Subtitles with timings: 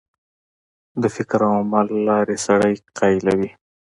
[1.01, 3.49] د فکر او عمل لار سړی قایلوي.